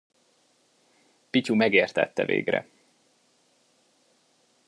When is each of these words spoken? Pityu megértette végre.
Pityu 1.29 1.55
megértette 1.55 2.25
végre. 2.25 2.67